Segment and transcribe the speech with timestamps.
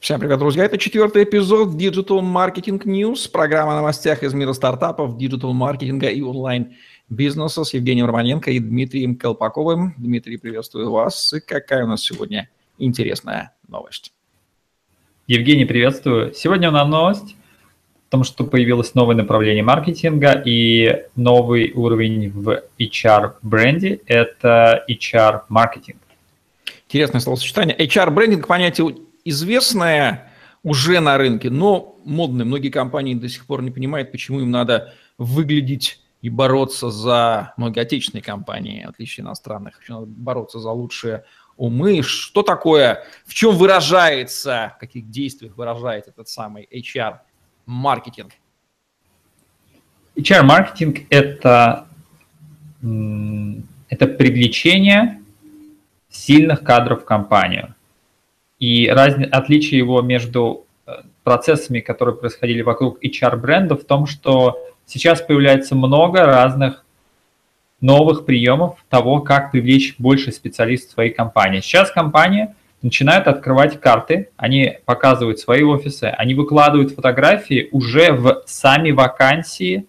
[0.00, 0.64] Всем привет, друзья!
[0.64, 7.64] Это четвертый эпизод Digital Marketing News, программа о новостях из мира стартапов, диджитал-маркетинга и онлайн-бизнеса
[7.64, 9.94] с Евгением Романенко и Дмитрием Колпаковым.
[9.98, 11.34] Дмитрий, приветствую вас.
[11.34, 14.14] И какая у нас сегодня интересная новость?
[15.26, 16.32] Евгений, приветствую.
[16.32, 17.36] Сегодня у нас новость
[18.08, 25.98] о том, что появилось новое направление маркетинга и новый уровень в HR-бренде– это HR-маркетинг.
[26.88, 27.76] Интересное словосочетание.
[27.76, 30.30] HR-брендинг– понятие известное
[30.62, 32.44] уже на рынке, но модное.
[32.44, 37.80] Многие компании до сих пор не понимают, почему им надо выглядеть и бороться за многие
[37.80, 41.24] отечественные компании, отличие иностранных, надо бороться за лучшие
[41.56, 42.02] умы.
[42.02, 48.32] Что такое, в чем выражается, в каких действиях выражает этот самый HR-маркетинг?
[50.16, 51.86] HR-маркетинг– это,
[52.82, 55.22] это привлечение
[56.10, 57.74] сильных кадров в компанию–
[58.60, 59.24] и разни...
[59.24, 60.92] отличие его между э,
[61.24, 66.84] процессами, которые происходили вокруг HR-бренда, в том, что сейчас появляется много разных
[67.80, 71.60] новых приемов того, как привлечь больше специалистов в своей компании.
[71.60, 78.90] Сейчас компании начинают открывать карты, они показывают свои офисы, они выкладывают фотографии уже в сами
[78.90, 79.86] вакансии,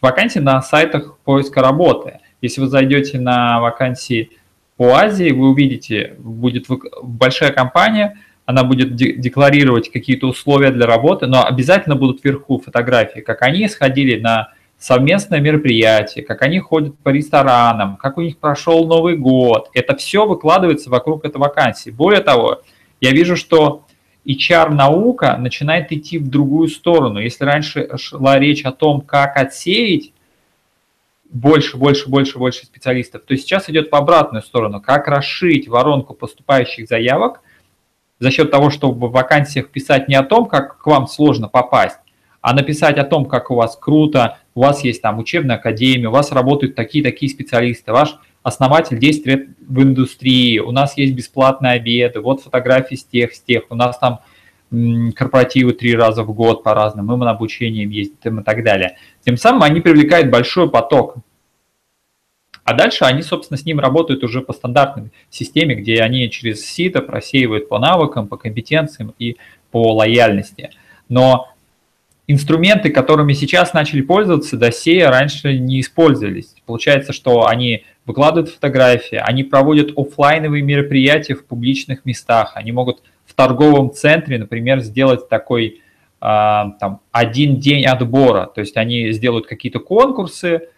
[0.00, 2.20] вакансии на сайтах поиска работы.
[2.42, 4.30] Если вы зайдете на вакансии
[4.76, 6.66] по Азии, вы увидите, будет
[7.02, 13.42] большая компания, она будет декларировать какие-то условия для работы, но обязательно будут вверху фотографии, как
[13.42, 19.16] они сходили на совместное мероприятие, как они ходят по ресторанам, как у них прошел Новый
[19.16, 19.70] год.
[19.74, 21.90] Это все выкладывается вокруг этой вакансии.
[21.90, 22.62] Более того,
[23.00, 23.84] я вижу, что
[24.26, 27.20] HR-наука начинает идти в другую сторону.
[27.20, 30.12] Если раньше шла речь о том, как отсеять
[31.30, 34.80] больше, больше, больше, больше специалистов, то сейчас идет в обратную сторону.
[34.80, 37.40] Как расширить воронку поступающих заявок
[38.18, 41.98] за счет того, чтобы в вакансиях писать не о том, как к вам сложно попасть,
[42.40, 46.12] а написать о том, как у вас круто, у вас есть там учебная академия, у
[46.12, 52.20] вас работают такие-такие специалисты, ваш основатель 10 лет в индустрии, у нас есть бесплатные обеды,
[52.20, 54.20] вот фотографии с тех, с тех, у нас там
[55.14, 58.96] корпоративы три раза в год по разным, мы на обучение ездим и так далее.
[59.24, 61.16] Тем самым они привлекают большой поток.
[62.64, 67.00] А дальше они, собственно, с ним работают уже по стандартной системе, где они через сито
[67.00, 69.36] просеивают по навыкам, по компетенциям и
[69.70, 70.70] по лояльности.
[71.08, 71.48] Но
[72.26, 76.54] инструменты, которыми сейчас начали пользоваться, до сей раньше не использовались.
[76.66, 83.00] Получается, что они выкладывают фотографии, они проводят офлайновые мероприятия в публичных местах, они могут
[83.36, 85.82] торговом центре, например, сделать такой
[86.20, 88.46] а, там, один день отбора.
[88.46, 90.68] То есть они сделают какие-то конкурсы,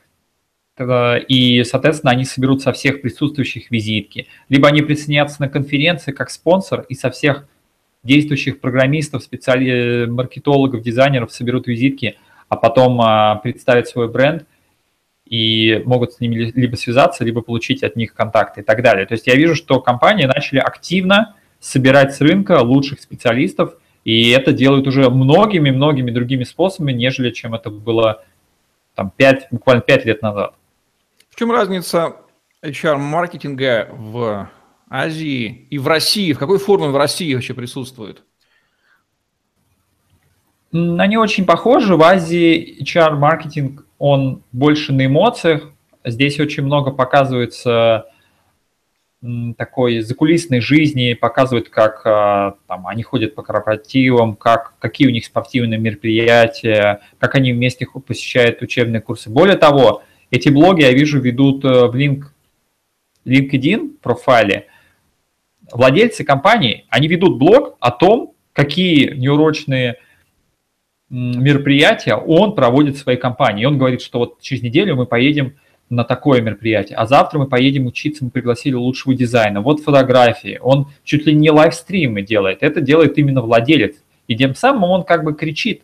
[0.77, 4.27] э, и, соответственно, они соберут со всех присутствующих визитки.
[4.49, 7.47] Либо они присоединятся на конференции как спонсор и со всех
[8.03, 10.07] действующих программистов, специали...
[10.07, 12.19] маркетологов, дизайнеров соберут визитки,
[12.49, 14.45] а потом а, представят свой бренд
[15.25, 19.07] и могут с ними либо связаться, либо получить от них контакты и так далее.
[19.07, 23.75] То есть я вижу, что компании начали активно собирать с рынка лучших специалистов,
[24.05, 28.25] и это делают уже многими-многими другими способами, нежели чем это было
[28.95, 30.55] там 5, буквально 5 лет назад.
[31.31, 32.17] В чем разница
[32.63, 34.51] HR-маркетинга в
[34.89, 36.33] Азии и в России?
[36.33, 38.23] В какой форме в России вообще присутствует?
[40.73, 41.97] Они очень похожи.
[41.97, 45.71] В Азии HR-маркетинг, он больше на эмоциях.
[46.05, 48.07] Здесь очень много показывается
[49.56, 55.25] такой закулисной жизни, показывают, как а, там, они ходят по корпоративам, как, какие у них
[55.25, 59.29] спортивные мероприятия, как они вместе посещают учебные курсы.
[59.29, 62.27] Более того, эти блоги, я вижу, ведут э, в link,
[63.27, 64.67] LinkedIn профайле.
[65.73, 69.97] Владельцы компаний, они ведут блог о том, какие неурочные
[71.11, 73.62] мероприятия он проводит в своей компании.
[73.62, 75.56] И он говорит, что вот через неделю мы поедем
[75.91, 80.88] на такое мероприятие, а завтра мы поедем учиться, мы пригласили лучшего дизайна, вот фотографии, он
[81.04, 83.96] чуть ли не лайвстримы делает, это делает именно владелец,
[84.26, 85.82] и тем самым он как бы кричит.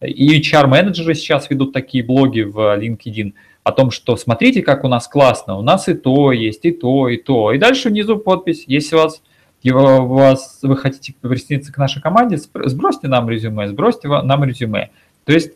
[0.00, 3.32] И HR-менеджеры сейчас ведут такие блоги в LinkedIn
[3.62, 7.08] о том, что смотрите, как у нас классно, у нас и то есть, и то,
[7.08, 7.52] и то.
[7.52, 9.22] И дальше внизу подпись, если у вас,
[9.64, 14.90] у вас вы хотите присоединиться к нашей команде, сбросьте нам резюме, сбросьте нам резюме.
[15.24, 15.52] То есть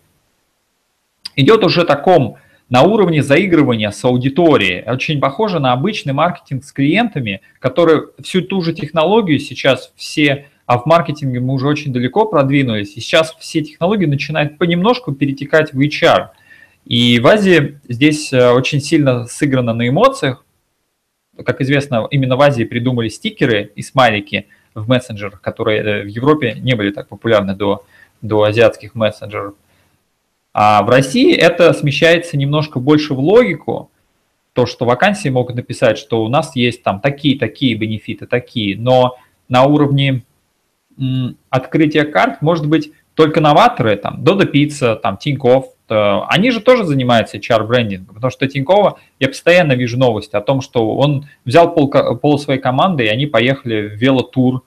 [1.36, 2.36] идет уже таком
[2.70, 4.88] на уровне заигрывания с аудиторией.
[4.88, 10.78] Очень похоже на обычный маркетинг с клиентами, которые всю ту же технологию сейчас все, а
[10.78, 15.80] в маркетинге мы уже очень далеко продвинулись, и сейчас все технологии начинают понемножку перетекать в
[15.80, 16.28] HR.
[16.84, 20.44] И в Азии здесь э, очень сильно сыграно на эмоциях,
[21.44, 26.54] как известно, именно в Азии придумали стикеры и смайлики в мессенджерах, которые э, в Европе
[26.54, 27.84] не были так популярны до,
[28.22, 29.54] до азиатских мессенджеров.
[30.52, 33.90] А в России это смещается немножко больше в логику,
[34.52, 39.16] то, что вакансии могут написать, что у нас есть там такие-такие бенефиты, такие, но
[39.48, 40.24] на уровне
[41.48, 46.84] открытия карт, может быть, только новаторы, там, Dodo Pizza, там, Тинькофф, э, они же тоже
[46.84, 51.90] занимаются HR-брендингом, потому что Тинькова, я постоянно вижу новости о том, что он взял пол,
[51.90, 54.62] пол своей команды, и они поехали в велотур,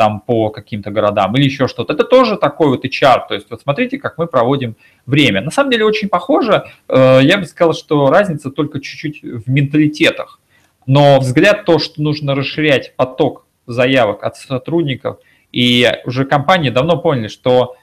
[0.00, 1.92] там по каким-то городам или еще что-то.
[1.92, 5.42] Это тоже такой вот HR, то есть вот смотрите, как мы проводим время.
[5.42, 10.40] На самом деле очень похоже, э, я бы сказал, что разница только чуть-чуть в менталитетах.
[10.86, 15.18] Но взгляд то, что нужно расширять поток заявок от сотрудников,
[15.52, 17.76] и уже компании давно поняли, что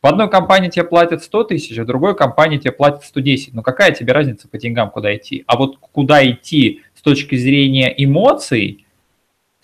[0.00, 3.52] в одной компании тебе платят 100 тысяч, а в другой компании тебе платят 110.
[3.52, 5.44] Но какая тебе разница по деньгам, куда идти?
[5.46, 8.81] А вот куда идти с точки зрения эмоций–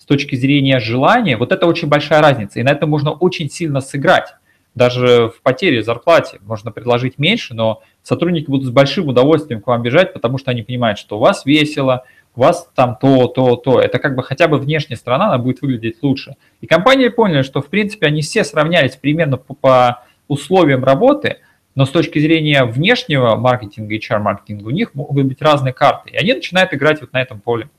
[0.09, 4.33] точки зрения желания, вот это очень большая разница, и на этом можно очень сильно сыграть.
[4.73, 9.83] Даже в потере зарплате можно предложить меньше, но сотрудники будут с большим удовольствием к вам
[9.83, 13.79] бежать, потому что они понимают, что у вас весело, у вас там то, то, то.
[13.79, 16.35] Это как бы хотя бы внешняя сторона, она будет выглядеть лучше.
[16.61, 21.37] И компании поняли, что в принципе они все сравнялись примерно по, по условиям работы,
[21.75, 26.09] но с точки зрения внешнего маркетинга, HR-маркетинга, у них могут быть разные карты.
[26.09, 27.69] И они начинают играть вот на этом поле.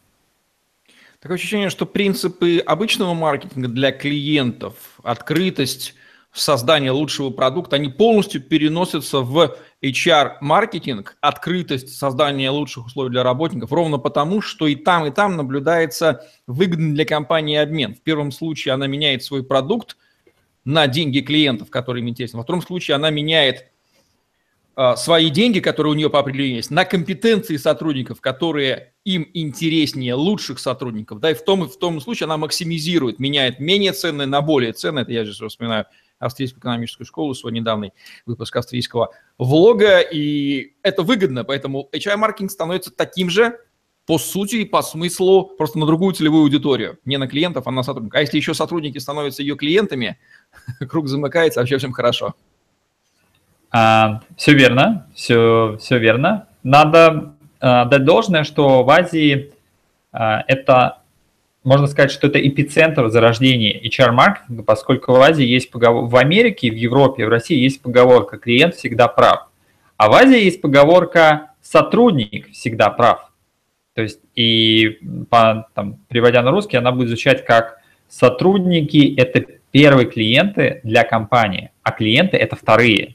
[1.21, 5.95] Такое ощущение, что принципы обычного маркетинга для клиентов, открытость,
[6.33, 13.99] создание лучшего продукта, они полностью переносятся в HR-маркетинг, открытость, создание лучших условий для работников, ровно
[13.99, 17.95] потому, что и там, и там наблюдается выгодный для компании обмен.
[17.95, 19.99] В первом случае она меняет свой продукт
[20.65, 22.39] на деньги клиентов, которые им интересны.
[22.39, 23.67] Во втором случае она меняет
[24.97, 30.59] свои деньги, которые у нее по определению есть, на компетенции сотрудников, которые им интереснее лучших
[30.59, 34.73] сотрудников, да, и в том, в том случае она максимизирует, меняет менее ценное на более
[34.73, 35.03] ценное.
[35.03, 35.87] Это я же вспоминаю
[36.19, 37.93] австрийскую экономическую школу, свой недавний
[38.27, 43.59] выпуск австрийского влога, и это выгодно, поэтому HR-маркетинг становится таким же
[44.06, 47.83] по сути и по смыслу просто на другую целевую аудиторию, не на клиентов, а на
[47.83, 48.19] сотрудников.
[48.19, 50.19] А если еще сотрудники становятся ее клиентами,
[50.88, 52.35] круг замыкается, вообще всем хорошо.
[53.73, 56.49] А, все верно, все, все верно.
[56.63, 59.53] Надо а, дать должное, что в Азии
[60.13, 60.99] а, это,
[61.63, 66.07] можно сказать, что это эпицентр зарождения HR-маркетинга, поскольку в Азии есть поговор...
[66.07, 69.47] в Америке, в Европе, в России есть поговорка «клиент всегда прав».
[69.97, 73.31] А в Азии есть поговорка «сотрудник всегда прав».
[73.95, 77.79] То есть, и по, там, переводя на русский, она будет звучать как
[78.09, 83.15] «сотрудники– это первые клиенты для компании, а клиенты– это вторые».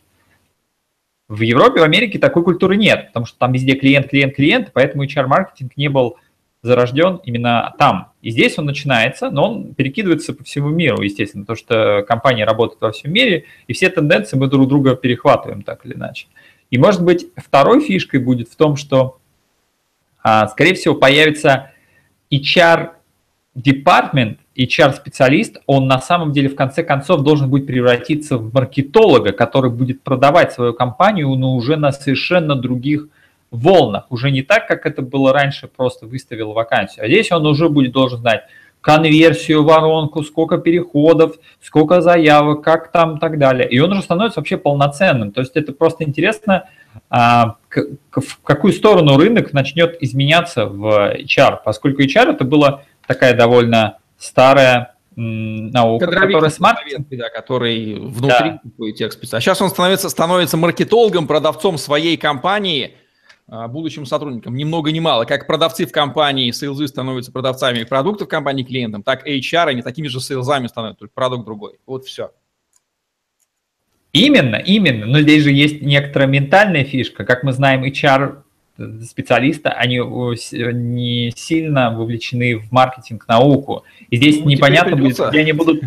[1.27, 5.05] В Европе, в Америке такой культуры нет, потому что там везде клиент, клиент, клиент, поэтому
[5.05, 6.17] HR-маркетинг не был
[6.61, 8.11] зарожден именно там.
[8.21, 12.81] И здесь он начинается, но он перекидывается по всему миру, естественно, потому что компании работают
[12.81, 16.27] во всем мире, и все тенденции мы друг друга перехватываем так или иначе.
[16.69, 19.19] И, может быть, второй фишкой будет в том, что,
[20.23, 21.71] а, скорее всего, появится
[23.55, 29.71] HR-департмент, HR-специалист, он на самом деле в конце концов должен будет превратиться в маркетолога, который
[29.71, 33.07] будет продавать свою компанию, но уже на совершенно других
[33.51, 34.05] волнах.
[34.09, 37.05] Уже не так, как это было раньше, просто выставил вакансию.
[37.05, 38.43] А здесь он уже будет должен знать
[38.81, 43.67] конверсию, воронку, сколько переходов, сколько заявок, как там и так далее.
[43.67, 45.31] И он уже становится вообще полноценным.
[45.31, 46.69] То есть это просто интересно,
[47.09, 53.99] а, в какую сторону рынок начнет изменяться в HR, поскольку HR это была такая довольно
[54.17, 56.79] старая наука, Кадровик, которая смарт...
[57.11, 58.91] да, который внутри да.
[58.97, 59.35] текст писать.
[59.35, 62.97] А сейчас он становится, становится маркетологом, продавцом своей компании,
[63.47, 64.55] а, будущим сотрудникам.
[64.55, 65.25] Ни много ни мало.
[65.25, 70.19] Как продавцы в компании, сейлзы становятся продавцами продуктов компании клиентам, так HR, они такими же
[70.19, 71.79] сейлзами становятся, только продукт другой.
[71.85, 72.31] Вот все.
[74.11, 75.05] Именно, именно.
[75.05, 77.25] Но здесь же есть некоторая ментальная фишка.
[77.25, 78.43] Как мы знаем, HR
[78.77, 83.83] специалиста, они не сильно вовлечены в маркетинг, науку.
[84.09, 85.81] И здесь ну, непонятно будет, где они будут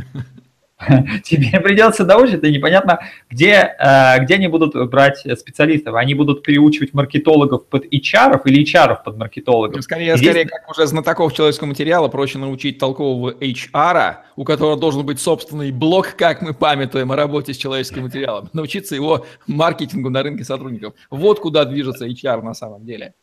[1.25, 5.97] Тебе придется доучиться, непонятно, где, э, где они будут брать специалистов.
[5.97, 9.83] Они будут переучивать маркетологов под HR или HR под маркетологов.
[9.83, 10.31] Скорее, Здесь...
[10.31, 15.73] скорее, как уже знатоков человеческого материала, проще научить толкового HR, у которого должен быть собственный
[15.73, 18.49] блог, как мы памятуем о работе с человеческим материалом.
[18.53, 20.95] Научиться его маркетингу на рынке сотрудников.
[21.11, 23.15] Вот куда движется HR на самом деле.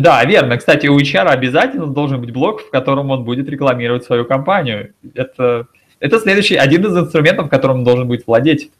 [0.00, 0.56] Да, верно.
[0.56, 4.94] Кстати, у HR обязательно должен быть блог, в котором он будет рекламировать свою компанию.
[5.14, 5.66] Это,
[5.98, 8.70] это следующий, один из инструментов, которым он должен будет владеть.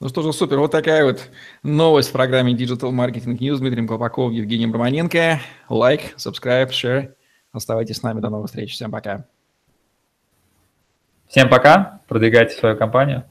[0.00, 0.58] Ну что же, супер.
[0.58, 1.30] Вот такая вот
[1.62, 3.58] новость в программе Digital Marketing News.
[3.58, 5.40] Дмитрием Колпаковым, Евгением Романенко.
[5.68, 7.12] Лайк, subscribe, share.
[7.52, 8.20] Оставайтесь с нами.
[8.20, 8.72] До новых встреч.
[8.72, 9.26] Всем пока.
[11.28, 12.00] Всем пока.
[12.08, 13.24] Продвигайте свою компанию.